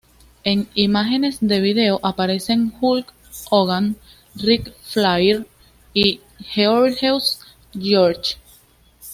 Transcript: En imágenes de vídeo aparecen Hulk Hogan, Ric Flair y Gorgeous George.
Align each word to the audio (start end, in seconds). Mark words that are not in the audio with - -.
En 0.43 0.67
imágenes 0.73 1.37
de 1.41 1.59
vídeo 1.61 1.99
aparecen 2.01 2.73
Hulk 2.81 3.13
Hogan, 3.51 3.97
Ric 4.33 4.73
Flair 4.81 5.45
y 5.93 6.21
Gorgeous 6.55 7.41
George. 7.79 8.37